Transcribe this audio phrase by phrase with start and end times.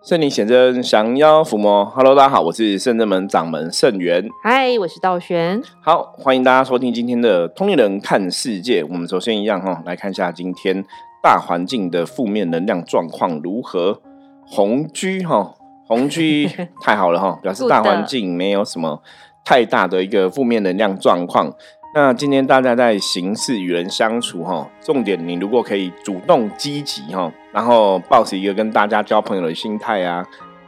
[0.00, 1.84] 圣灵显真，降妖伏魔。
[1.84, 4.28] Hello，大家好，我是圣正门掌门圣元。
[4.44, 5.60] 嗨，我是道玄。
[5.82, 8.84] 好，欢迎大家收听今天的通灵人看世界。
[8.84, 10.84] 我们首先一样哈，来看一下今天
[11.20, 14.00] 大环境的负面能量状况如何。
[14.46, 15.56] 红居哈，
[15.88, 16.48] 红居
[16.80, 19.02] 太好了哈，表示大环境没有什么
[19.44, 21.52] 太大的一个负面能量状况。
[21.94, 30.24] 那今天大家在行事与人相处哈，重点你如果可以主动积极哈，然后保持一个跟大家交朋友的心态啊，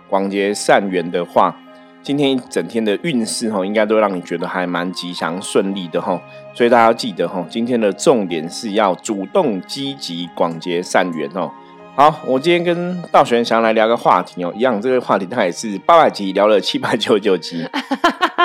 [0.09, 1.57] 广结善缘的话，
[2.03, 6.21] 今天一整天的运势哈，应该都让你觉得还蛮吉祥顺利的哈。
[6.53, 11.49] 所以大家要记得哈，今天的重点是要主动积极广结善缘哦。
[11.95, 17.65] 好，我今天跟道玄想来聊个话题哦，一样这个话题它也是八百集聊了七百九十九集。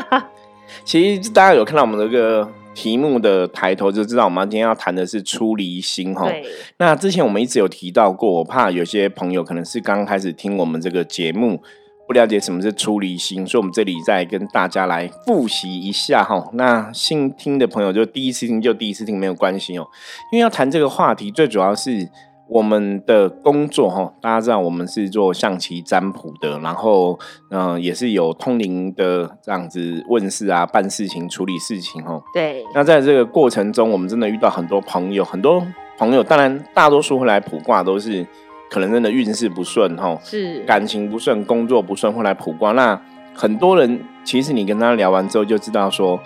[0.85, 2.47] 其实大家有看到我们这个。
[2.75, 6.31] 题目的抬头就知道，我们今天要谈的是出离心哈。
[6.77, 11.59] 那之前我们一直有提到过，我怕有些朋友可能是刚开始听我们这个节目，
[12.05, 16.51] 不了解什么是出离心，所以我们这里再跟大家来复习一下哈。
[16.53, 19.87] 那新听的朋友就第一次听就第一次听没有关系哦，
[20.31, 22.09] 因为要谈这个话题，最主要是。
[22.47, 32.21] 我们的工作哈，大家知道我们是做象棋占卜的，然后嗯，也是有通灵的这样子问事啊、办事情、处理事情哈。
[32.33, 32.63] 对。
[32.73, 35.65] 那在这个过程中，我们真的遇到很多朋友，很多
[35.97, 38.25] 朋友，当然大多数会来卜卦，都是
[38.69, 42.73] 可能真的运势不顺哈，是感情不顺、工作不顺，会来卜卦。
[42.73, 42.99] 那
[43.33, 46.19] 很多人其实你跟他聊完之后，就知道说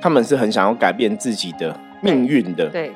[0.00, 2.68] 他们是很想要改变自己的命运的。
[2.68, 2.92] 对。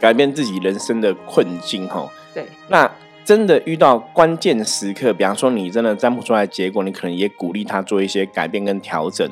[0.00, 2.44] 改变自己人生的困境，哈，对。
[2.68, 2.90] 那
[3.24, 9.28] 真的遇到关键时刻，比方说你真的占不出来结果，你可能也鼓励他做一些改变跟调整。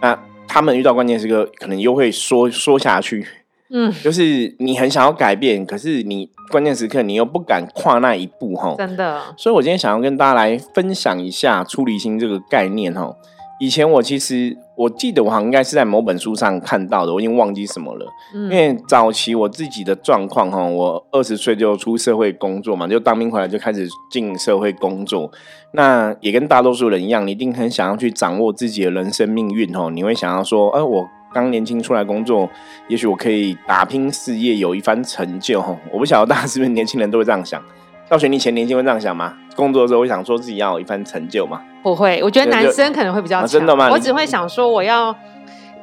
[0.00, 0.16] 那
[0.46, 3.26] 他们遇到关键时刻，可能又会说 说下去，
[3.70, 9.20] 嗯，就是你很想要改变，可是你关键时刻你又不敢跨那一步，哈，真的。
[9.36, 13.16] 所以我今天想要跟大家来分享一下出离心这个概念，哈。
[13.60, 18.06] 以前我其实我记得我好像应该是在某本书上看到的，我已经忘记什么了。
[18.32, 25.30] 因为早期我自己的状况哈，我二十岁就出社会工作嘛，就当兵回来就开始进社会工作。
[25.72, 29.88] 那也跟大多数人一样，你一定很想要去掌握自己的人生命运哦。
[29.90, 32.50] 你会想要说，哎，我刚年轻出来工作，
[32.88, 35.76] 也许我可以打拼事业，有一番成就哈。
[35.92, 37.62] 我不晓得大家是不是年轻人都会这样想。
[38.08, 39.34] 到学你前年轻会这样想吗？
[39.54, 41.62] 工作的时候会想说自己要有一番成就吗？
[41.84, 43.88] 不会，我觉得男生可能会比较真的吗？
[43.92, 45.14] 我只会想说我要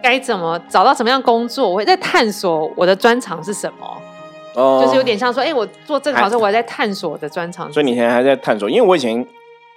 [0.02, 4.02] 该怎么找到什么样工作，我会在探索我的专长是什么。
[4.56, 7.72] 哦，就是有点像说，哎，我做这个好像我还在探索我的专长。
[7.72, 8.68] 所以你现在还在探索？
[8.68, 9.26] 因为我以前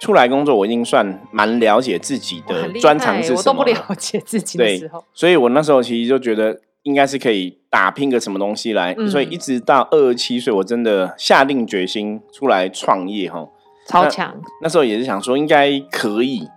[0.01, 3.39] 出来工作，我已经算蛮了解自己的专长是什么。
[3.39, 6.59] 我都不了解自己的时候，所以我那时候其实就觉得。
[6.85, 13.43] 应该是可以打拼个什么东西来，所以一直到二十七岁，我真的下定决心出来创业哈，
[13.87, 14.35] 超强。
[14.61, 16.49] 那时候也是想说应该可以，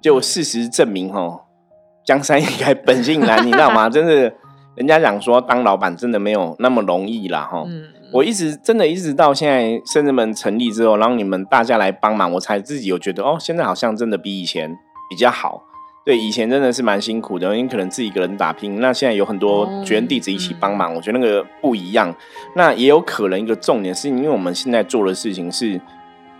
[0.00, 1.42] 就事实证明哦，
[2.04, 3.88] 江山易改，本性难，你知道吗？
[3.90, 4.32] 真的，
[4.74, 7.64] 人家讲说当老板真的没有那么容易啦哈。
[8.12, 14.78] 我一直真的一直到现在，甚至们成立之后，然后你们大家来帮忙，我才自己有觉得哦，现在好像真的比以前
[15.10, 15.64] 比较好。
[16.04, 18.78] 对，以前真的是蛮辛苦的，因为可能自己一个人打拼。
[18.78, 22.14] 那现在有很多学员弟子一起帮忙，我觉得那个不一样。
[22.54, 25.80] 那也有可能一个重点是，因为我们现在做的事情是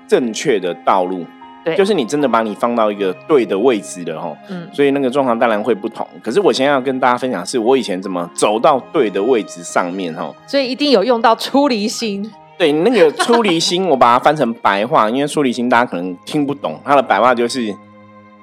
[0.06, 1.24] 正确的道路，
[1.64, 4.36] 对，就是你真的把你放到一个对的位置了哈。
[4.48, 6.06] 嗯，所以那个状况当然会不同。
[6.22, 10.32] 可是我现在要跟大家分享，是我以前怎么走到对的位置上面哈。
[10.46, 12.30] 所以一定有用到出离心。
[12.56, 17.74] 对，那个出离心，我把它翻成白话，因为出离心大家可能听不懂，它的白话就是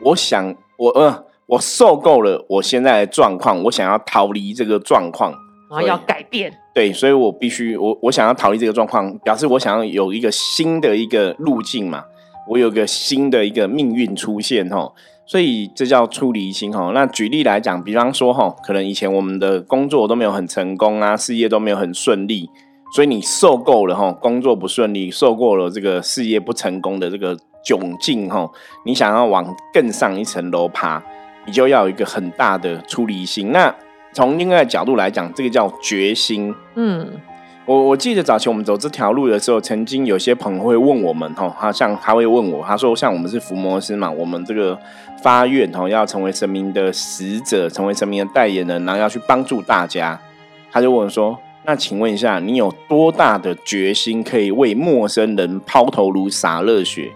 [0.01, 0.55] 我想。
[0.78, 5.31] 我呃，我受够了我现在的状况，我想要逃离这个状况，
[5.71, 6.53] 然后要改变。
[6.73, 12.03] 对，所以我必须，我我想要逃离这个状况，表示我想要有一个新的一个路径嘛，
[12.49, 14.91] 我有个新的一个命运出现哈，
[15.25, 16.91] 所以这叫出离心哈。
[16.93, 22.49] 那举例来讲，比方说哈，可能以前我们的工作都没有很成功啊，事业都没有很顺利，
[22.93, 27.37] 所以你受够了哈，工作不顺利，受够了这个事业不成功的这个。
[27.63, 28.49] 窘境哈，
[28.84, 30.99] 你想要往更上一层楼爬，
[31.46, 33.51] 你就要有一个很大的出离心。
[33.51, 33.72] 那
[34.13, 36.53] 从另外的角度来讲，这个叫决心。
[36.75, 37.08] 嗯，
[37.66, 44.78] 我我记得早期我们走这条路的时候，曾经有些朋友会问我们哈，他像他会问我，他说像我们是伏魔师嘛，我们这个
[45.23, 50.19] 发愿哈，要成为神明的使者，成为神明的代言人，然后要去帮助大家。
[50.72, 57.11] 他就问我说：“那请问一下，你有多大的决心可以为陌生人抛头颅洒热血？”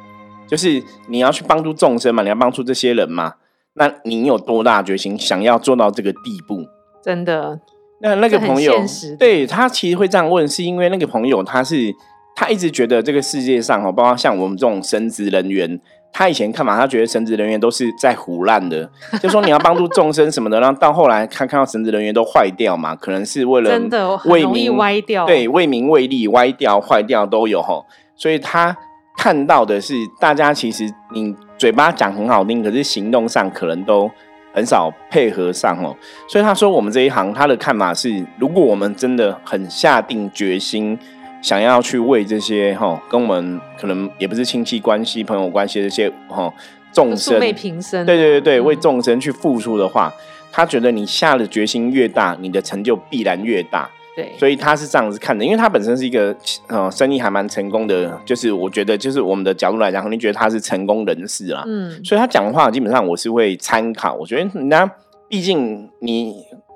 [0.48, 3.34] 就是你要去帮助众生嘛，你要帮助这些人嘛，
[3.74, 6.66] 那你有多大决心想要做到这个地步？
[7.06, 7.60] 真的？
[8.00, 8.74] 那那个朋友，
[9.20, 11.94] 对他其实会这样问，是因为那个朋友他是
[12.36, 15.80] 他一直觉得这个世界上哦，包括像我们这种神职人员，
[16.12, 18.90] 他以前看嘛，他觉得神职人员都是在胡乱的，
[19.22, 27.82] 就说你要帮助众生什么的，然后到后来看看到神职人员都坏掉嘛，可能是为了真的为民歪掉，对，为民为利歪掉坏掉都有哈，
[28.16, 28.76] 所以他
[29.18, 34.12] 看到的是大家其实你嘴巴讲很好听，可是行动上可能都
[34.56, 35.96] 很少配合上哦，
[36.28, 40.98] 所以他说我们这一行他的看法是，如果我们真的很下定决心。
[41.42, 46.52] 想要去为这些哈，跟我们可能也不是亲戚关系、朋友关系这些哈
[46.92, 50.12] 众生，平生，对对对对，为众生去付出的话，
[50.52, 53.88] 他觉得你下的决心越大，你的成就必然越大。
[54.16, 56.36] 对，所以他是这样子看的，因为他本身是一个
[56.68, 61.64] 呃生意还蛮成功的，就是我觉得就是我们的角度来讲，肯定觉得他是成功人士啦。
[61.68, 64.14] 嗯，所以他讲的话基本上我是会参考。
[64.16, 64.90] 我觉得人家
[65.30, 66.36] 毕竟你。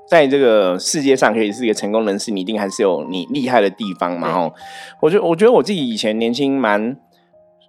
[0.10, 4.28] 在这个世界上，可以是一个成功人士，你一定还是有你厉害的地方嘛？
[4.32, 4.52] 哦，
[5.04, 6.98] 我觉我觉得我自己以前年轻蛮，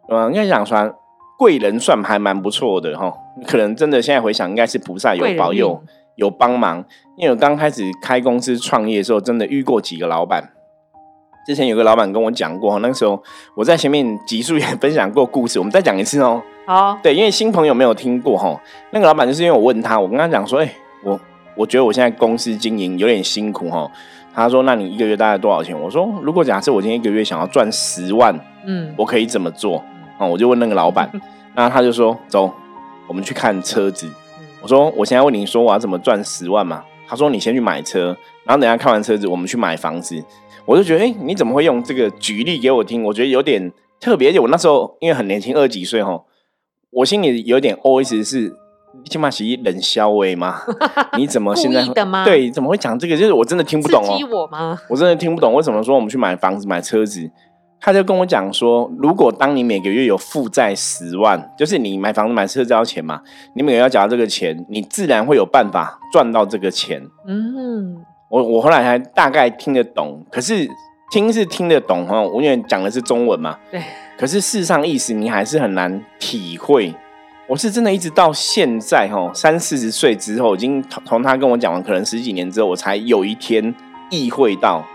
[0.09, 0.95] 嗯，应该讲说
[1.39, 3.13] 贵人算还蛮不错的哈。
[3.47, 5.83] 可能真的现在回想，应该是菩萨有保佑，
[6.21, 6.85] 有帮忙。
[7.17, 10.53] 因为我刚开始开公司创业的时候，真的遇过几个老板。
[11.45, 13.21] 之前有个老板跟我讲过，那个时候
[13.57, 16.41] 我在前面集数也 分享过故事，我们再讲一次哦。
[16.67, 18.61] 好，对，因为新朋友没有听过哈。
[18.93, 20.73] 那个老板就是因为我问他，我跟他讲说，哎，
[21.03, 21.19] 我。
[21.57, 23.91] 我觉得我现在公司经营有点辛苦哈。
[24.33, 28.35] 他说：“那你一个月大概多少钱？”我说：“如果假设我今天一个月想要赚十万，
[28.65, 29.85] 嗯，我可以怎么做？”
[30.17, 31.11] 啊，我就问那个老板，
[31.57, 32.51] 那他就说：“走，
[33.09, 34.09] 我们去看车子。”
[34.63, 40.23] 我说：“我现在问你说我要怎么赚十万嘛？”他说：“你先去买车，然后等下看完车子，我们去买房子。”
[40.67, 43.03] 我就觉得，哎，你怎么会用这个举例给我听？
[43.05, 44.29] 我觉得有点特别。
[44.29, 46.23] 而且我那时候因为很年轻，二十几岁哈，
[46.91, 48.57] 我心里有点 OS 是。
[49.09, 50.63] 起码是冷笑微吗？
[51.17, 51.81] 你怎么现在
[52.25, 53.17] 对怎么会讲这个？
[53.17, 54.19] 就是我真的听不懂哦。
[54.31, 54.77] 我吗？
[54.91, 57.31] 我真的听不懂为什么说我们去买房子、买车子，
[57.81, 63.23] 他就跟我讲说，如果当你每个月有负债十万，就是你买房子、买车子要钱嘛，
[63.55, 67.03] 你每个月要缴这个钱，你自然会有办法赚到这个钱。
[67.27, 70.69] 嗯，我我后来还大概听得懂，可是
[71.11, 73.59] 听是听得懂哈，我因为讲的是中文嘛。
[73.71, 73.83] 对。
[74.19, 76.95] 可是事实上意思你还是很难体会。
[77.49, 83.75] 我是真的一直到现在哈，三四十岁之后，已经从从他跟我讲完，可能十几年之后，我才有一天
[84.11, 84.87] 意会到，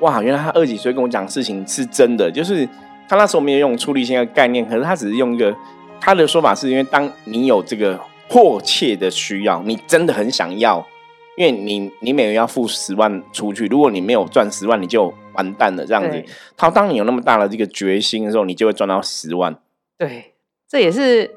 [0.00, 2.30] 哇，原来他二几岁跟我讲事情是真的。
[2.30, 2.68] 就是
[3.08, 5.54] 他那时候没有用出离心的概念，可是他只是用一个
[6.00, 7.98] 他的说法，是因为当你有这个
[8.28, 10.86] 迫切的需要，你真的很想要，
[11.36, 16.24] 因为你你每个月要付十万出去，如果你没有赚十万，你就完蛋了这样子。
[16.56, 19.56] 他当你有那么大的这个决心的时候，你就会赚到十万。
[19.98, 20.34] 对，
[20.68, 21.34] 这也是。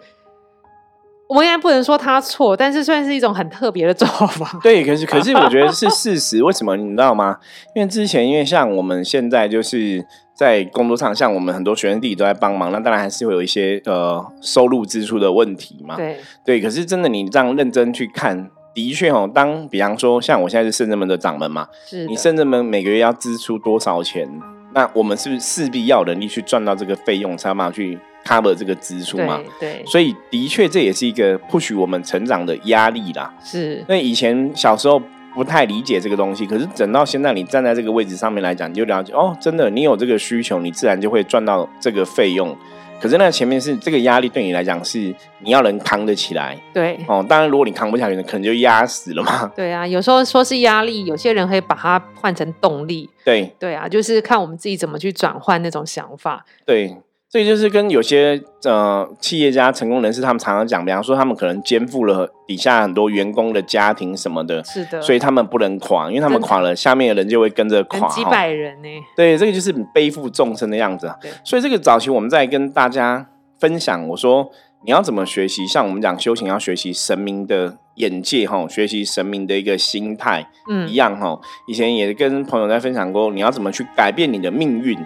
[1.30, 4.58] 我们应该不能说他错，但是算是一种很特别的做法。
[4.64, 6.44] 对，可是可是我觉得是事实。
[6.44, 7.38] 为什么你知道吗？
[7.76, 10.04] 因为之前因为像我们现在就是
[10.34, 15.96] 在工作上，像我们很多学生弟弟都在帮忙，那当然还是会有一些呃收入支出的问题嘛。
[15.96, 24.28] 对对，可是真的你这样认真去看，的确哦，当比方说像我现在是圣人们的掌门嘛，是你圣人们每个月要支出多少钱？
[24.74, 33.34] 那我们是不是势必要能力去赚到这个费用，才办法去？cover 这个支出嘛，对，所以的确这也是一个不许我们成长的压力啦。
[33.44, 35.02] 是，那以前小时候
[35.34, 42.56] 不太理解这个东西，可是等到现在你站在这个位置上面来讲，你就了解哦，真的，你有这个需求，你自然就会赚到这个费用。
[43.02, 46.58] 可是那前面是这个压力对你来讲是你要能扛得起来。
[46.74, 49.50] 对，哦，当然如果你扛不下去，可能就压死了嘛。
[49.56, 53.10] 对啊，有时候说是压力，有些人可以把它换成动力。
[53.24, 56.46] 对，对啊，就是看我们自己怎么去转换那种想法。
[56.66, 56.98] 对。
[57.32, 68.10] 这就是跟有些呃企业家、成功人士，他们常常讲，比方说他们可能肩负了底下很多员工的家庭什么的，是的，所以他们不能垮，因为他们垮了，下面的人就会跟着垮。
[68.10, 68.90] 几百人呢？
[69.16, 71.14] 对，这个就是背负众生的样子。
[71.22, 74.50] 对，所以这个早期我们在跟大家分享，我说
[74.84, 81.40] 你要怎么学习，像我们讲修行要学习神明的眼界哈，学习神明的一个心态，嗯，一样哈。
[81.68, 84.98] 以前也跟朋友在分享过，你要怎么去改变你的命运。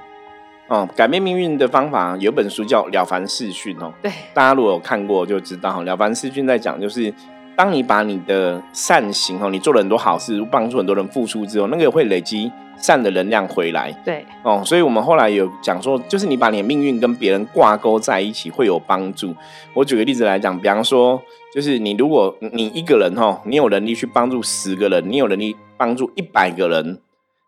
[0.73, 3.93] 哦，改变命运的方法有本书叫《了凡四训》哦。
[4.01, 7.13] 对，大家如果有看过就知道，《了凡四训》在讲就是，
[7.55, 13.91] 当你把你的善行哦，你做了很多好事，帮助很多人付出之后，那个会累积善的能量回来。
[14.03, 19.35] 对，哦，所以我们后来有讲说，就是你把你的命运跟别人挂钩在一起会有帮助。
[19.75, 21.21] 我举个例子来讲，比方说，
[21.53, 26.99] 就是你如果你一个人哦，你有能力去帮助十个人，你有能力帮助一百个人。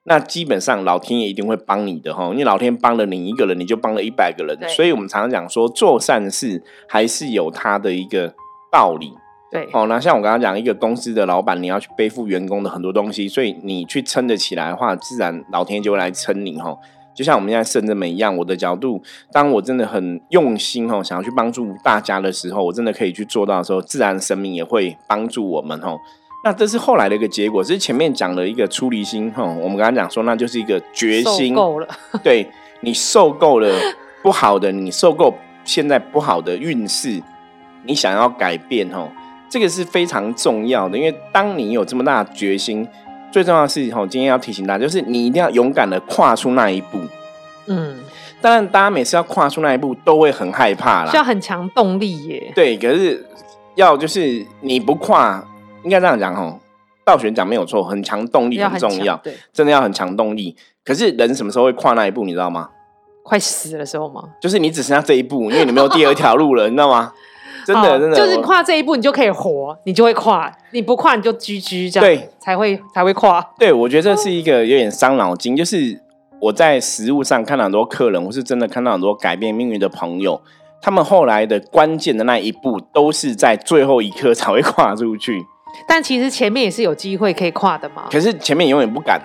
[0.08, 4.56] 那基本上老天爷一定会帮你的哈，因为老天帮了你一个人，你就帮了一百个人。
[4.70, 8.34] 所以我们常常讲说，做善事还是有它的一个
[8.72, 9.12] 道理。
[9.52, 16.78] 对，哦，那像我刚刚讲，一个公司的老板，你要去背负员工的很多东西，所以你去撑得起来的话，自然老天就会来撑你哈。
[17.16, 25.98] 就像我们现在圣人们一样，我的角度，当我真的很用心哦，想要去帮助大家的时候，我真的可以去做到的时候，自然神明也会帮助我们哦。
[26.46, 31.88] 那这是后来的一个结果，是前面讲了一个出离心哈，我们刚刚讲说，那就是一个决心够了，
[32.24, 32.48] 对
[32.82, 33.76] 你受够了
[34.22, 35.34] 不好的，你受够
[35.64, 37.20] 现在不好的运势，
[37.86, 39.10] 你想要改变哦，
[39.50, 42.88] 这个是非常重要的，因为当你有这么大的决心。
[43.32, 47.02] 最重要的是，吼，今天要提醒大家，就是你一定要勇敢的跨出那一步。
[47.66, 47.98] 嗯，
[48.40, 52.54] 当然，大家每次要跨出那一步，都会很害怕啦，需要很强动力耶。
[52.56, 53.28] 对，可是
[53.74, 55.46] 要就是你不跨，
[55.86, 56.60] 应该这样讲哦，
[57.06, 60.58] 道玄讲没有错，很强动力很重要，对，真的要很强动力。
[60.84, 62.70] 可是人什么时候会跨那一步，你知道吗？
[63.24, 64.24] 快死的时候吗？
[64.42, 67.14] 就是你只剩下这一步，因为你没有第二条路了，你知道吗？
[67.66, 73.42] 真的，真的，就是跨这一步，你就可以活，你就会跨；你不跨，你就居居这样，对，才会才会跨。
[73.58, 75.56] 对，我觉得这是一个有点伤脑筋。
[75.56, 76.00] 就是
[76.40, 80.40] 我在实物上看到很多客人，我是真的看到很多改变命运的朋友，
[80.80, 85.44] 他们后来的关键的那一步，都是在最后一刻才会跨出去。
[85.88, 88.08] 但其实前面也是有机会可以跨的嘛。
[88.12, 89.22] 可是前面永远不敢，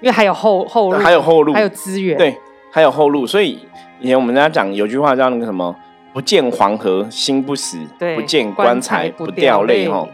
[0.00, 2.36] 因为还有后后路，还有后路，还有资源，对，
[2.70, 3.26] 还有后路。
[3.26, 3.58] 所以
[4.00, 5.74] 以前我们家讲有句话叫那个什么。
[6.14, 7.78] 不见黄河心不死，
[8.14, 9.88] 不见棺材不掉泪。
[9.88, 10.06] 哈，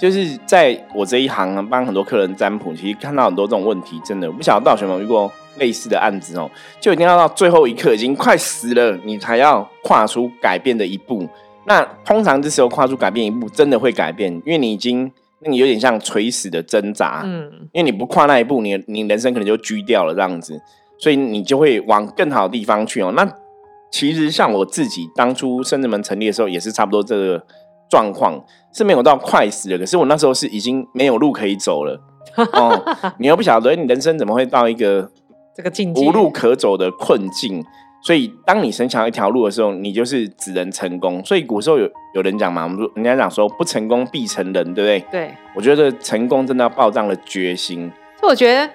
[0.00, 6.48] 就是在我这一行帮很多客人占卜，其实看到很多这种问题，真的我不晓得道玄有遇过类似的案子哦，
[6.80, 11.28] 就一定要到最后一刻，已经快死了，你才要跨出改变的一步。
[11.64, 15.10] 那通常这时候跨出改变一步，真的会改变，因为你已经
[15.42, 20.60] 那你有点像垂死的挣扎，嗯，因为你不跨那一步，你你人生可能就居掉了这样子，
[20.98, 23.12] 所以你就会往更好的地方去哦。
[23.16, 23.26] 那
[23.90, 27.44] 其实像我自己当初深圳门成立的时候，也是差不多这个
[27.88, 28.38] 状况，
[28.72, 29.78] 是没有到快死了。
[29.78, 32.00] 可是我那时候是已经没有路可以走了
[32.52, 32.80] 哦，
[33.18, 35.10] 你又不晓得你人生怎么会到一个
[35.56, 37.64] 这个境界无路可走的困境。
[38.02, 41.24] 所以当你神想一条路的时候，你就是只能成功。
[41.24, 45.00] 所以古时候有有人讲嘛，我们说人家讲说不成功必成人，对不对？
[45.10, 47.90] 对，我觉得成功真的要爆炸的决心。
[48.18, 48.70] 所以我觉得。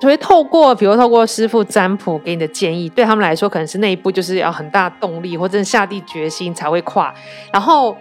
[0.00, 7.14] 所以透过，比如透过师傅占卜给你的建议，对他们来说可能是那一步就是要很大动力，或者下定决心才会跨。
[7.52, 7.96] 然后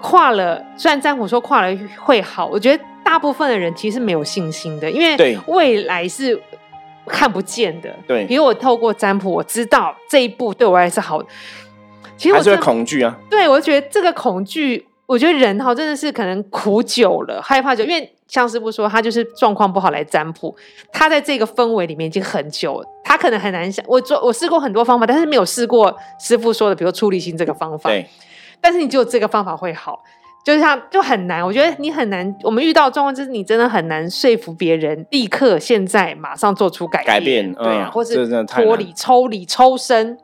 [0.00, 6.36] 跨了，虽然占卜说跨了会好，我觉得大部分的人其实是没有信心的，因为未来是
[7.10, 7.94] 看不见的。
[8.06, 11.22] 对，比如我透过占卜，我知道这一步对我来是好，
[12.16, 13.18] 其实我是会恐惧啊。
[13.28, 18.14] 对，我就觉得这个恐惧，我觉得人哈真的是可能苦久了，害怕久，因为。
[18.30, 20.54] 像师傅说，他就是状况不好来占卜，
[20.92, 23.84] 他在这个氛围里面已经很久了，他可能很难想。
[23.88, 27.90] 我做我试过很多方法，但是没有试过师傅说的，比如处理心这个方法。
[27.90, 28.06] 对。
[28.60, 30.04] 但是你只有这个方法会好，
[30.44, 31.44] 就像就很难。
[31.44, 32.34] 我觉得你很难。
[32.42, 40.18] 我们遇到状况就是你真的很难说服别人立刻现在马上做出改改变，对啊，或是脱离、抽离、抽身。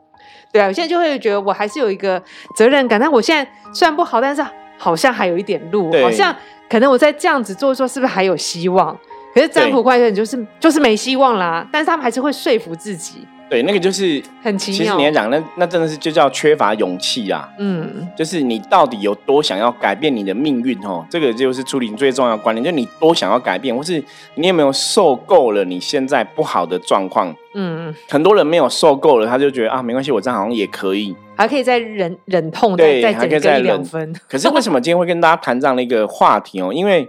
[0.51, 2.21] 对啊，我现在就会觉得我还是有一个
[2.55, 4.43] 责任感，但我现在虽然不好，但是
[4.77, 6.35] 好像还有一点路，好像。
[6.69, 8.93] 可能我在这样子做做，是不是还有希望？
[9.33, 11.65] 可是占卜怪人就是就是没希望啦。
[11.71, 13.25] 但是他们还是会说服自己。
[13.49, 14.77] 对，那个就是很奇妙。
[14.77, 17.49] 其实你要讲，那那真的是就叫缺乏勇气啊。
[17.57, 21.05] 嗯，就是你到底有多想要改变你的命运哦？
[21.09, 24.03] 这个就是处理最重要的观念，就你多想要改变，或是
[24.35, 27.33] 你有没有受够了你现在不好的状况？
[27.55, 31.15] 嗯，很多人没有受够了，他就觉得啊，没关系，我这样好像也可以。
[31.37, 34.13] 还可以再忍忍痛，对，还可以再两分。
[34.27, 36.73] 可是为什么今天会跟大家谈这样的一个话题哦？
[36.73, 37.07] 因为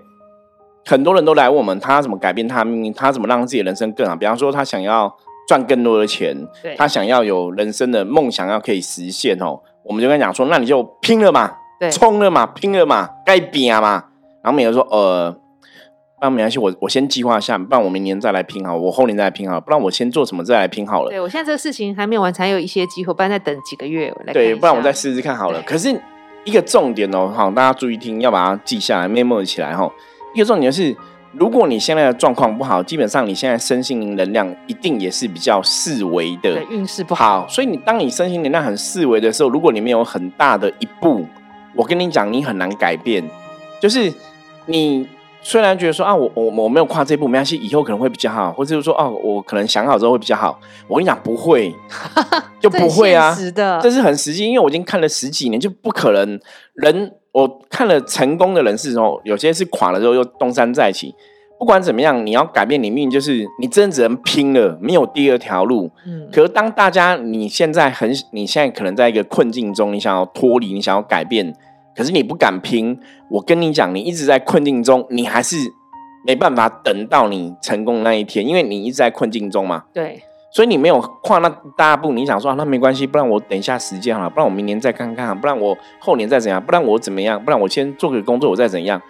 [0.85, 2.93] 很多人都来问我们，他怎么改变他的命运？
[2.93, 4.15] 他怎么让自己的人生更好？
[4.15, 5.15] 比方说，他想要
[5.49, 6.37] 赚更多的钱，
[6.77, 9.59] 他想要有人生的梦想要可以实现哦。
[9.83, 11.51] 我们就跟他讲说，那你就拼了嘛，
[11.91, 14.05] 冲了嘛，拼了嘛，该拼嘛。
[14.45, 15.37] 然后每个说，呃。
[16.21, 21.11] 那没关系，我我先计划下，不然我明年再来拼好，我后年再来拼好，不然我先做什么再来拼好了。
[21.11, 24.33] 对我现在这个事情还没有完成，有一些机会，不然再等几个月来。
[24.33, 25.63] 对，不然我再试试看好了。
[25.63, 25.89] 可是
[26.43, 29.89] 一个重点哦，好，大家注意听，要把它记下来，memo 起来哈。
[30.35, 30.93] 一个重点是，
[31.33, 37.47] 如果你现在的状况不好，基本上你现在身心灵能量一定也是比较四维的，运势不好。
[37.49, 41.27] 所以你当你身心能量很四维的时候，如果你没有很大的一步，
[41.75, 43.23] 我跟你讲，你很难改变，
[43.81, 44.13] 就是
[44.67, 45.07] 你。
[45.41, 50.59] 虽然觉得说啊，我我我没有跨这一步，没关系，以后可能会比较好，或者是说哦，我可能想好之后会比较好。
[50.89, 51.73] 我跟你讲，不会，
[52.61, 53.35] 就不会啊，
[53.81, 56.39] 这是很实际，因为我已经看了十几年，就不可能。
[56.75, 61.15] 人我看了成功的人是哦，有些是垮了之后又东山再起。
[61.57, 65.89] 不管怎么样，你要改变你命，就是你真的只能拼了，没有第二条路。
[66.05, 66.29] 嗯。
[66.33, 71.55] 可是当大家你现在很，你现在可能在一个困境中，你想要脱离，你想要改变。
[71.97, 72.99] 可是你不敢拼，
[73.31, 75.57] 我跟你讲，你一直在困境中，你还是
[76.27, 79.85] 没办法等到你成功那一天，因为你一直在困境中嘛。
[79.93, 89.01] 对，所以你没有跨那大步，你想说那没关系，不然我等一下时间好了，不然我明年再看看，不然我后年再怎样，不然我怎么样，不然我先做个工作，我再怎样。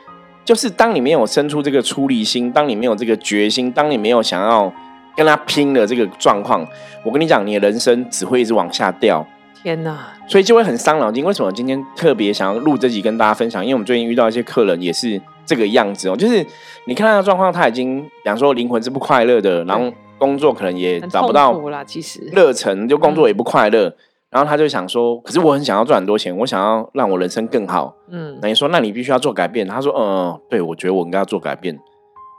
[0.45, 4.73] 就是当你没有生出这个出离心，当你没有这个决心，当你没有想要
[5.15, 6.67] 跟他拼的这个状况，
[7.05, 9.25] 我跟你讲，你的人生只会一直往下掉。
[9.63, 9.97] 天哪！
[10.27, 11.25] 所以就会很伤脑筋。
[11.25, 13.63] 为什么今天特别想要录这集跟大家分享？
[13.63, 16.45] 因为我们最近遇到一些客人也是这个样子哦，就是
[16.87, 23.95] 你看他的状况，他已经，比方说灵魂是不快乐的，然后工作可能也找不到其实热忱，就工作也不快乐。
[24.31, 27.95] 然后他就想说，可是我很想要赚很多钱，我想要让我人生更好。
[28.11, 29.67] 嗯，那你说，那你必须要做改变。
[29.67, 31.75] 他说，嗯，对，我觉得我应该要做改变，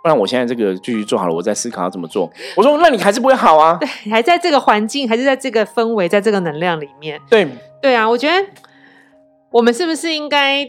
[0.04, 2.30] 不然我现在这个继续做好了，我在思考要怎么做。
[2.56, 3.76] 我说，那你还是不会好啊。
[3.82, 7.20] 对，还在这个环境，还是在这个氛围，在这个能量里面。
[7.28, 7.48] 对，
[7.82, 8.36] 对啊，我觉得
[9.50, 10.64] 我们是不是应该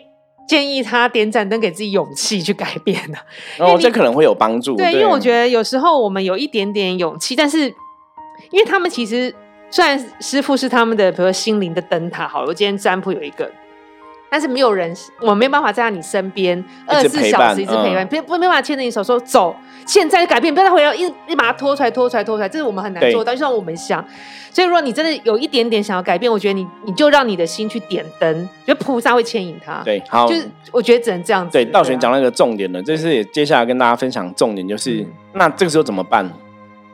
[0.46, 3.18] 建议他点盏灯，给自己勇气去改变呢？
[3.58, 4.76] 哦，这可能会有帮助。
[4.76, 7.68] 对，因为我觉得有时候我们有一点点勇气，但是
[8.50, 9.34] 因为他们其实。
[9.72, 13.48] 虽然师傅是他们的，比如说心灵的灯塔，好了，我今天占卜有一个，
[14.30, 24.04] 但是没有人，我没办法在你身边二十四小时一直陪伴，不不没办法牵着你手说走，现在改变，不要再回来，一一把它拖出来，拖出来，拖出来，这是我们很难做到，就像我们想。
[24.52, 29.82] 所以如果你真的有一点点想要改变，我觉得你你就让你的心去点灯，觉得菩萨会牵引他。
[29.84, 31.52] 对，好，就是我觉得只能这样子。
[31.52, 36.30] 对，道玄讲那个重点了，这是接下来跟大家分享重点，就是那这个时候怎么办？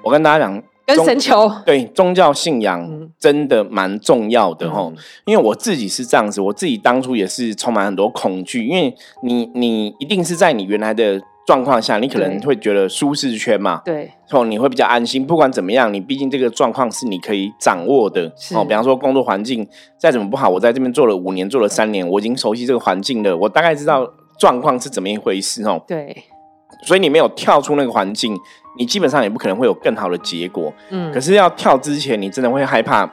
[0.03, 0.63] 我跟大家讲。
[0.87, 4.89] 跟神球对宗教信仰真的蛮重要的哈，
[5.25, 15.27] 因为我自己是这样子，我自己当初也是充满很多恐惧，因为你你一定是在你原来的状况下，你可能会觉得舒适圈嘛，对，哦，你会比较安心。
[15.27, 18.65] 不管怎么样，你毕竟这个状况是你可以掌握的哦。
[18.65, 19.67] 比方说工作环境
[19.99, 25.83] 再怎么不好，我在这边做了五年，做了三年，我已经熟悉这个环境了，我大概知道状况是怎么一回事哦。
[25.87, 26.25] 对，
[26.85, 28.37] 所以你没有跳出那个环境。
[28.79, 33.07] 你基本上也不可能会有更好的结果，嗯，可是要跳之前，你真的会害怕。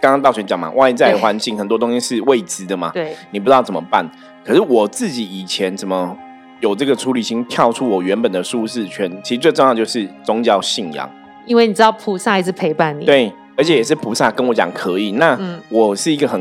[0.00, 4.08] 刚刚道玄讲嘛，外在环境很多东西是未知的嘛，对，你不知道怎么办。
[4.42, 6.16] 可是我自己以前怎么
[6.60, 9.10] 有这个处理心，跳出我原本的舒适圈？
[9.22, 11.10] 其实最重要就是宗教信仰，
[11.44, 15.12] 因为你知道菩萨一直陪伴你，对，而且也是菩萨跟我讲可以。
[15.12, 16.40] 那我是一个很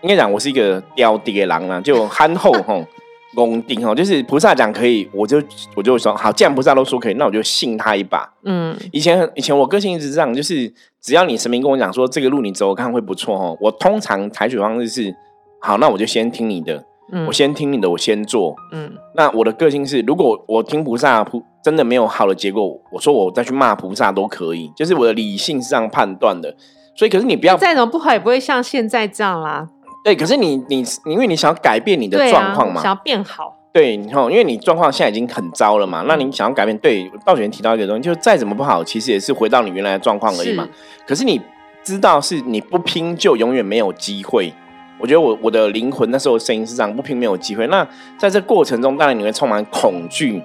[0.00, 2.86] 应该讲，我是一个雕爹狼啊，就憨厚吼。
[3.34, 5.42] 公定哦，就是菩萨讲可以，我就
[5.74, 8.32] 我就说好，既然菩萨都说可以，那我就信他一把。
[8.44, 15.14] 嗯，以前以前我个性一直这样，就是只要你神明跟我讲说这个路你走看会不错哦，我通常采取方式是
[15.60, 18.54] 好，那我就先听你的，嗯我先听你的，我先做。
[18.72, 26.54] 嗯，那我的个性是，如果我听菩萨菩真的没有好的结果，我说我再去骂菩萨都可以，就是我的理性是这样判断的。
[26.96, 29.68] 所以，可是你不要再怎么不好，也不会像现在这样啦。
[30.04, 33.56] 对，可是你你因为你想要改变你的状况嘛，想要变好。
[33.72, 40.68] 对，你看，因为你状况现在已经很糟了嘛，那你想要改变，对，道玄提到一个东西，就再怎么不好，其实也是回到你原来的状况而已嘛。
[41.06, 41.40] 可是你
[41.82, 44.52] 知道，是你不拼就永远没有机会。
[44.98, 47.66] 我觉得我我的灵魂那时候声音是这样，不拼没有机会。
[47.68, 47.84] 那
[48.18, 50.40] 在这过程中，当然你会充满恐惧，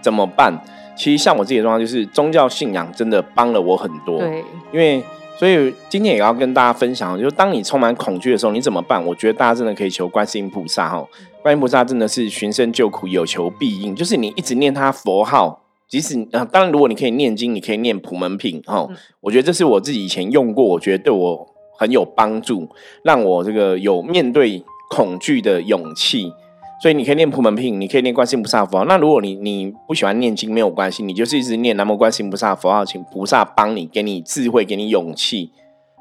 [0.00, 0.52] 怎么办？
[0.96, 4.18] 其实像我自己的状况，就是宗教信仰真的帮了我很多。
[4.18, 5.04] 对，因为。
[5.42, 9.04] 所以今天也要跟大家分享，就是当你充满恐惧的时候，你怎么办？
[9.04, 11.04] 我觉得大家真的可以求观世音菩萨哈，
[11.42, 13.92] 观音菩萨真的是寻声救苦，有求必应。
[13.92, 18.86] 就是你一直念他佛号，即使啊，当然如果你可以念经，你可以念普门品哈。
[19.20, 22.68] 我觉得这是我自己以前用过，我觉得对我很有帮助，
[23.02, 26.32] 让我这个有面对恐惧的勇气。
[26.82, 28.84] 所以你可以念普门品，你可以念观世音菩萨佛号。
[28.86, 35.52] 那如果你你不喜欢念经，没有关系，你就是一直念南无观世音菩萨佛号，请菩萨帮你，给你智慧，给你勇气，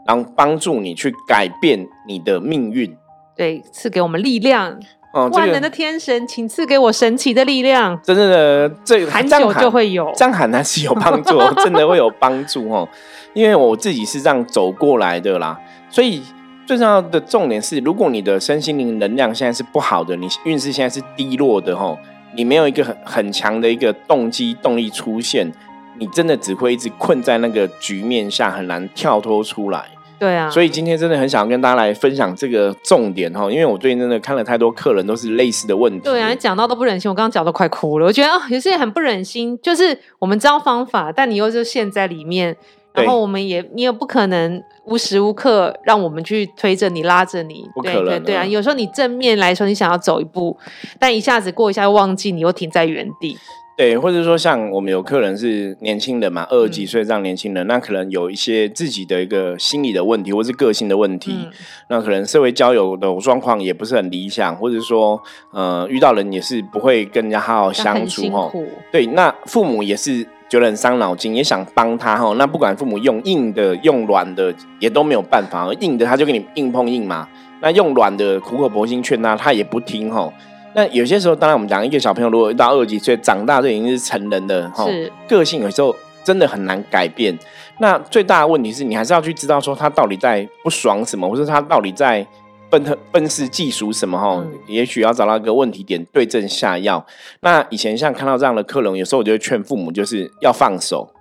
[0.07, 2.97] 然后帮助你去改变你的命运。
[3.35, 4.79] 对，赐给我们力量。
[5.13, 7.99] 哦，万能的天神，请赐给我神奇的力量。
[8.01, 12.89] 真的，这喊久就会有，这样喊还是有帮助，真的会有帮助哦。
[13.35, 15.59] 因为我自己是这样走过来的啦，
[15.91, 16.23] 所以。
[16.65, 21.97] 最重要的重点是，如果你的身心灵能量现在是不好的，你运势现在是低落的吼，
[22.35, 25.51] 你没有一个很很强的一个动机动力出现，
[25.99, 29.85] 你真的只会一直困在那个局面下，很难跳脱出来。
[30.17, 35.99] 对啊，所以今天真的很想跟大家来分享这个重点哈，因为我最近真的看了太多客人都是类似的问题。
[36.03, 38.05] 对啊，讲到都不忍心，我刚刚讲都快哭了。
[38.05, 42.55] 我觉得啊， 有些很不忍心，就是我们知道方法，但你又是陷在里面。
[42.93, 47.65] 然后我们也，你也不可能无时无刻让我们去推着你、拉着你。
[47.73, 48.21] 不可能。
[48.23, 50.57] 对啊，有时候你正面来说，你想要走一步，
[50.99, 53.37] 但一下子过一下又忘记，你又停在原地。
[53.77, 61.47] 对，或者说像我们有客人是年轻人嘛，二十几岁这样年轻人，那可能有一些自己的一个心理的问题，或是个性的问题。
[61.89, 65.19] 那可能社会交友的状况也不是很理想，或者说
[65.51, 68.51] 呃遇到人也是不会跟人家好好相处哦。
[68.91, 70.27] 对，那父母也是。
[70.51, 72.33] 觉得很伤脑筋，也想帮他哈。
[72.37, 75.73] 那不管父母用硬的、用软的，也都没有办法。
[75.79, 77.25] 硬的他就跟你硬碰硬嘛，
[77.61, 80.29] 那用软的苦口婆心劝他，他也不听哈。
[80.73, 84.85] 那有些时候，当然我们讲一个小朋友，如果到二十几岁长大，就已经是成人的哈，
[85.25, 87.33] 个性有时候真的很难改变。
[87.77, 92.27] 那最大的问题是你还是要去知道说他到底在不爽什么，或者他到底在。
[92.71, 94.41] 奔特奔是技术什么哈？
[94.65, 97.05] 也许要找到一个问题点，对症下药。
[97.41, 101.13] 那以前像看到这样的客人，有时候我就会劝父母，就是要放手，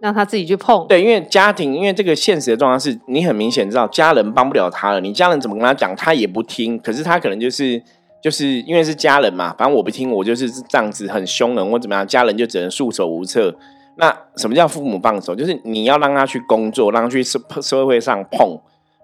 [0.00, 0.86] 让他自己去碰。
[0.86, 5.00] 对，因为家庭，因为这个现实的状况是，你很明显知道家人帮不了他了。
[5.00, 6.78] 你家人怎么跟他讲，他也不听。
[6.78, 7.82] 可是他可能就是
[8.22, 13.54] 就是因为是家人嘛，反正我不听，我就是这样子很凶人或怎么样，家人就只能束手无策。
[13.96, 15.34] 那什么叫父母放手？
[15.34, 18.60] 就是你要让他去工作，让他去社社会上碰。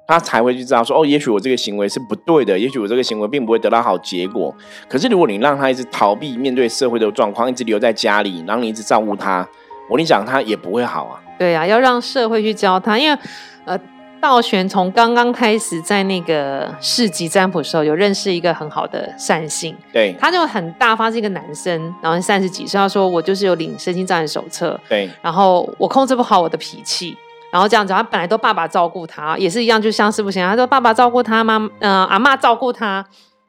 [0.07, 4.55] 他才会去知道说哦，也许我这个行为是不对的，也许我这个行为并不会得到好结果。
[4.89, 9.49] 可是如果你让他一直逃避面对社会的状况，一直留在家里，然后你一直照顾他，
[9.89, 11.21] 我跟你讲，他也不会好啊。
[11.39, 13.19] 对啊，要让社会去教他，因为
[13.65, 13.79] 呃，
[14.21, 27.17] 道玄从刚刚开始在那个市级占卜的时候，有认识一个很好的善信，对，他就很大方，是一个男生，然后三十几岁，他说我就是有领身心障碍手册，对，然后我控制不好我的脾气。
[27.55, 32.95] 然后这样子，他本来都爸爸照顾他，也是一样，就像师傅讲，他说爸爸照顾他，妈嗯阿妈照顾他，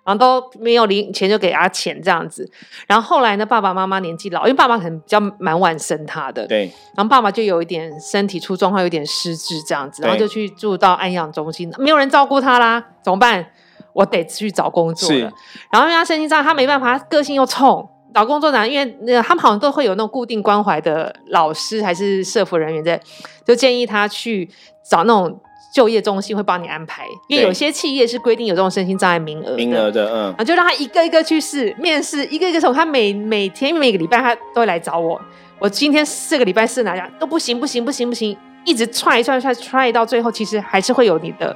[0.03, 2.47] 然后都没有零钱就给他钱这样子。
[2.85, 6.71] 然后后来呢，爸爸妈妈年纪老，因为爸爸可能比较蛮晚生他的，对。
[6.95, 13.47] 然后爸爸就有一点身体出状况，有点失智这样子，然后就去住到安养中心，没有人照顾他啦，怎么办？
[13.93, 15.31] 我得去找工作了。
[15.71, 17.89] 然后因为他身心障碍，他没办法，他个性又冲。
[18.15, 22.97] 找工作难，因为那他们好像都会有那种固定关怀的老师还是社服人员在，
[23.45, 24.49] 就建议他去
[24.89, 25.37] 找那种
[25.73, 35.19] 就业中心会帮你安排，因为有些企业是规定有这种身心障碍名额，名额的，嗯，啊，就让他一个一个去试面试，一个一个从他每每天每个礼拜他都会来找我，
[35.59, 41.53] 我今天四个礼拜试哪家都不行不行不行不行，一直踹踹踹踹到最后，其实还是会有你的。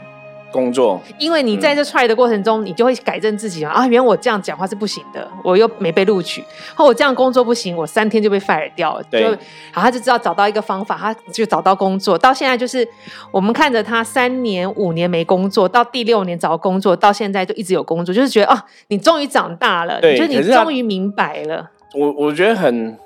[0.52, 3.72] 工作，因为你在这踹的过程中，你就会改正自己嘛。
[3.72, 6.44] 啊，原来我这样讲话是不行的，我又没被录取，
[6.76, 9.04] 或我这样工作不行，我三天就被 fire 掉了。
[9.10, 9.30] 对，
[9.72, 12.18] 好，他就知道找到一个方法，他就找到工作。
[12.18, 12.88] 到现在就是
[13.32, 21.70] 我们看着他三年五年没工作，到第六年找到工作，到现在就一直有工作，就是觉得啊，你终于长大了，就是你终于明白了。
[21.94, 22.98] 我我觉得很。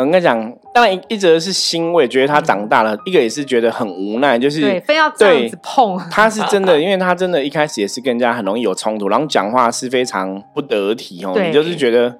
[0.00, 5.98] 我跟你讲，当然一直是欣慰，觉得他长大了；一个也是觉得很无奈，就是对，非要这样子碰。
[6.10, 11.38] 他是真的， 因为他真的一开始也是跟人家很容易有冲突，然后讲话是非常不得体哦。
[11.38, 12.18] 你就是觉得。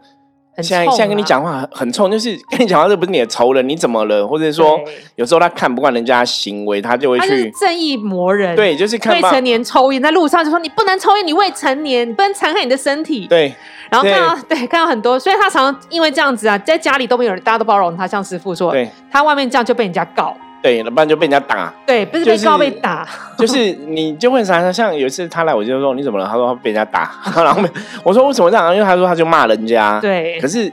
[0.63, 4.27] 现在现在跟你讲话很很冲，就是跟你讲话这不是你的仇人，你怎么了？
[4.27, 4.79] 或者说
[5.17, 8.55] 有时候他看不惯人家行为，他就会去正义魔人。
[8.57, 13.27] 对，就是看未成年抽烟，在路上就说你不能抽烟，你未成年，你不能残害你的身体。
[13.27, 13.55] 对，
[13.91, 20.37] 然后看到对看到很多，所以他常常因为这样子啊，在家里都没有人，大家都包容他，像师傅说，对，他外面这样就被人家告。
[20.63, 21.73] 对，不然就被人家打。
[21.87, 23.07] 对，不是被告被打，
[23.39, 24.71] 就是你就问啥？
[24.73, 26.27] 像有一次他来，我就说你怎么了？
[26.27, 27.11] 他说被人家打。
[27.37, 27.63] 然后
[28.05, 28.75] 我说为什么这样？
[28.75, 30.01] 因为他说他就骂人家。
[30.01, 30.73] 对，可是。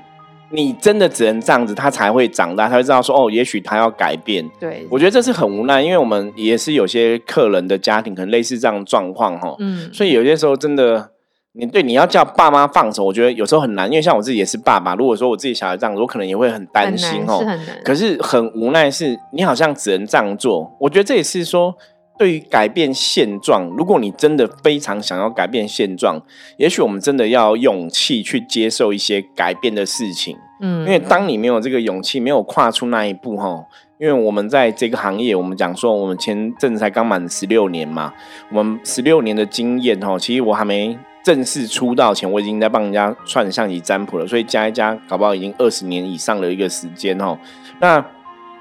[0.50, 4.50] 你真的只能这样子，他才会长大，他会知道说哦，也许他要改变。
[4.58, 9.54] 对，我觉得这是很无奈，因为我们也是有些客人的家庭可能类似这样状况哈。
[9.60, 11.10] 嗯，所以有些时候真的，
[11.58, 17.44] 你对你要叫爸妈放手，我觉得有时候很难，因为像我自己也是爸爸，如果说我自己小孩这样，我可能也会很担心哦。
[17.44, 17.82] 是。
[17.84, 20.76] 可是很无奈，是你好像只能这样做。
[20.80, 21.76] 我觉得这也是说。
[22.20, 26.20] 对于改变现状，如果你真的非常想要改变现状，
[26.58, 30.36] 也许我们真的要勇气去接受一些改变的事情。
[30.60, 33.64] 嗯，因为当你没有这个勇气，没有跨出那一步，哈，
[34.00, 38.12] 因为我们在这个行业，我们讲说，我们前阵子才刚满十六年嘛，
[38.52, 47.38] 我们十六年的经验，哈，其实我还没正式出道前，我已经在帮人家串象棋占卜了，所以加一加，搞不好已经二十年以上的一个时间，哦。
[47.82, 48.00] 那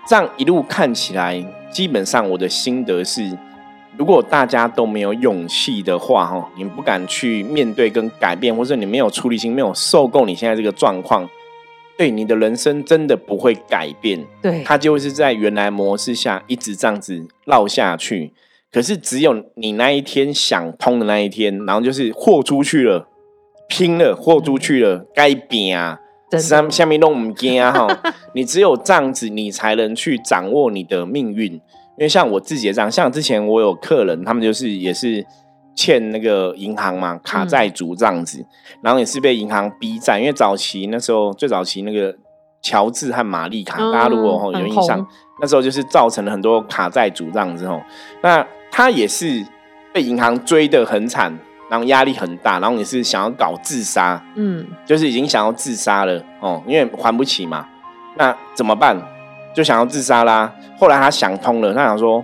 [0.09, 3.38] 这样一路看起来，基本上我的心得是。
[3.96, 11.29] 如果大家都没有勇气的话，哈，你不敢去面对跟改变，或者你没有出离心，没有受够你现在这个状况，
[11.96, 14.26] 对你的人生真的不会改变。
[14.42, 18.33] 对，它就会是在原来模式下一直这样子绕下去。
[18.77, 23.09] 可是只有你那一天想通的那一天，然后就是豁出去了，
[23.71, 25.99] 拼了，豁出去了，该变啊，
[26.39, 28.03] 上下面弄唔惊啊，哈，
[28.35, 31.55] 你只有这样子，你才能去掌握你的命运。
[31.55, 31.61] 因
[32.01, 35.25] 为像我自己的这样，像之前我有客人，他们就是也是
[35.75, 38.45] 欠那个银行嘛，卡债主这样子，
[38.83, 40.21] 然后也是被银行逼债。
[40.21, 42.15] 因为早期那时候最早期那个
[42.61, 45.07] 乔治和玛丽卡，大家如果有印象，
[45.41, 47.81] 那时候就是造成了很多卡债主这样子吼。
[48.23, 49.44] 那他也是
[49.92, 51.37] 被银行追得很惨，
[51.70, 57.66] 然后压力很大，然后也是想要搞自杀，嗯，就是已经想要自杀了哦，因为还不起嘛。
[58.16, 58.96] 那怎么办？
[59.55, 60.52] 就想要自杀啦。
[60.79, 62.22] 后来他想通了，他想说，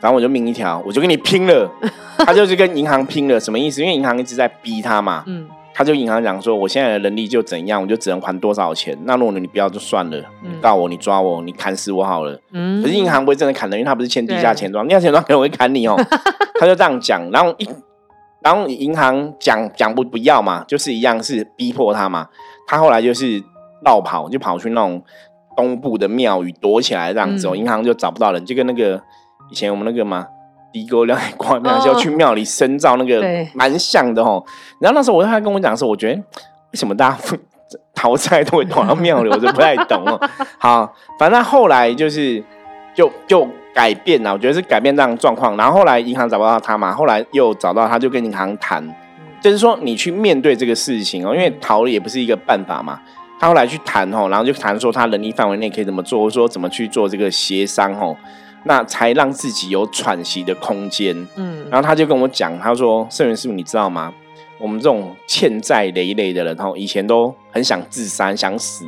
[0.00, 1.70] 反正我就命一条，我就跟你拼了。
[2.18, 3.80] 他就是跟银行拼了，什么意思？
[3.80, 5.24] 因为银行一直在逼他嘛。
[5.26, 5.48] 嗯。
[5.72, 8.96] 他就银行讲说，我现在的能力就怎样，我就只能还多少钱。
[9.04, 12.38] 那如果你不要就算了，你告我，你抓我，你砍死我好了。
[12.52, 12.82] 嗯。
[12.82, 15.96] 可是银行不会真的砍人，因为他不是欠地下钱庄，地下钱庄可能会砍你哦。
[16.58, 17.68] 他就这样讲，然后一，
[18.40, 22.28] 然后银行讲讲不不要嘛，就是一样是逼迫他嘛。
[22.66, 23.42] 他后来就是
[23.84, 25.02] 绕跑，就跑去那种
[25.56, 27.56] 东部的庙宇躲起来这样子哦。
[27.56, 29.00] 银行就找不到人，就跟那个
[29.50, 30.26] 以前我们那个嘛。
[30.72, 33.22] 低沟亮海关庙，就要去庙里深造，那个
[33.54, 34.42] 蛮像的哦。
[34.80, 36.22] 然后那时候我他跟我讲的时候，我觉得为
[36.74, 37.18] 什么大家
[37.94, 40.20] 逃债都会跑到庙里，我就不太懂哦。
[40.58, 42.42] 好，反正后来就是
[42.94, 45.56] 就就改变了，我觉得是改变这样状况。
[45.56, 48.82] 然后后来银行找不到他嘛，后来又找到他，就跟银行谈，
[49.40, 53.00] 就是说你去面对这个事情哦，因为逃了也不是一个办法嘛。
[53.38, 58.14] 他后来去谈哦，然后就谈说他能力范围内可以怎么做，或者说怎么去做这个协商哦。
[58.64, 61.16] 那才让自己有喘息的空间。
[61.36, 64.12] 嗯，然后他就跟我讲，他说：“圣元师傅，你知道吗？
[64.60, 68.84] 我们这种欠债累累的人，哈，以前都很想自杀、想死。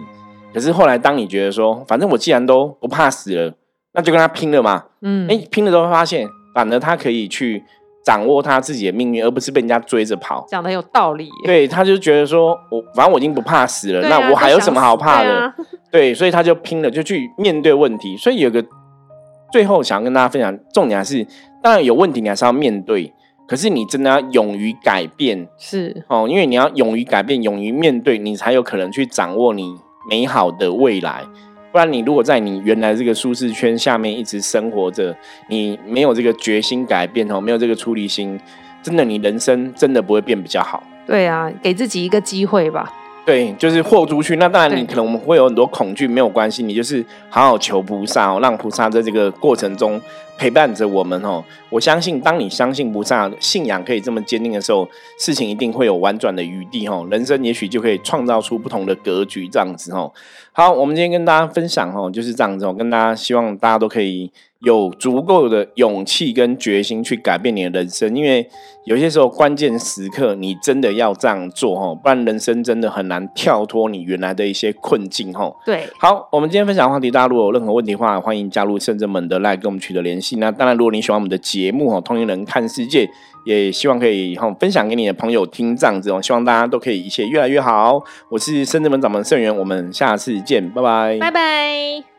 [0.53, 3.55] 可是后来，当你觉得说，反正我既然都不怕死了，
[3.95, 4.85] 那就跟他拼了嘛。
[5.01, 7.65] 嗯，哎，拼了之后发现，反而他可以去
[8.05, 10.45] 掌握他自己的命运，而不是被人家追着跑。
[10.47, 11.31] 讲的有道理。
[11.47, 15.55] 对，他就觉得说，我反正我已经不怕死了，那我还有什么好怕的？
[15.91, 18.15] 对，所以他就拼了，就去面对问题。
[18.19, 18.63] 所以有个。
[19.53, 21.25] 最后想要跟大家分享，重点还是
[21.63, 23.13] 当然有问题，你还是要面对。
[23.47, 29.75] 可是你真的要勇于改变，是哦，因为你要勇于改变，勇于面对，你才有可能去掌握你
[30.09, 31.23] 美好的未来。
[31.71, 35.15] 不然，你如果在你原来这个舒适圈下面一直生活着，
[35.49, 38.41] 你没有这个决心改变哦，没有这个出离心，
[38.83, 40.83] 真的，你人生真的不会变比较好。
[41.07, 42.91] 对啊，给自己一个机会吧。
[43.25, 44.35] 对，就是豁出去。
[44.35, 46.65] 那当然，你可能我们会有很多恐惧，没有关系。
[46.65, 50.01] 你就是好好求菩萨哦，让菩萨在这个过程中
[50.37, 51.45] 陪伴着我们哦。
[51.71, 54.89] 我相信，当你相信菩萨信仰可以这么坚定的时候，
[55.21, 57.07] 事情一定会有婉转的余地哦。
[57.13, 60.13] 人生也许就可以创造出不同的格局，这样子哦。
[60.51, 64.33] 好，我们今天跟大家分享哦，就是这样子哦，跟大家希望大家都可以。
[64.65, 68.49] 有足够的勇气跟决心去改变你的人生，因为
[68.85, 75.53] 有些时候关键时刻你真的要这样做哈，不然人生真的很难跳脱你原来的一些困境哈。
[75.67, 80.37] 对，好，我们今天分享的话题，大家如果有任何问题的话，欢迎加入圣真门的来跟我们取得联系。
[80.37, 83.09] 那当然，如果你喜欢我们的节目哈，通灵人看世界，
[83.45, 88.01] 也希望可以哈分享给你的朋友听，这样子哦，希望大家都可以一切越来越好。
[88.31, 92.12] 我是圣真门掌门盛元，我们下次见，拜拜，拜拜。